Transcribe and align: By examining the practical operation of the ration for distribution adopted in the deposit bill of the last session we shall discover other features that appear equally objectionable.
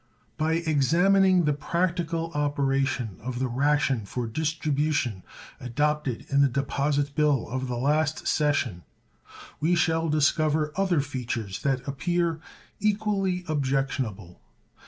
By 0.35 0.53
examining 0.53 1.45
the 1.45 1.53
practical 1.53 2.31
operation 2.33 3.17
of 3.21 3.37
the 3.37 3.47
ration 3.47 4.03
for 4.07 4.25
distribution 4.25 5.21
adopted 5.59 6.25
in 6.29 6.41
the 6.41 6.47
deposit 6.47 7.13
bill 7.13 7.47
of 7.47 7.67
the 7.67 7.77
last 7.77 8.25
session 8.27 8.81
we 9.59 9.75
shall 9.75 10.09
discover 10.09 10.73
other 10.75 11.01
features 11.01 11.61
that 11.61 11.87
appear 11.87 12.39
equally 12.79 13.43
objectionable. 13.47 14.41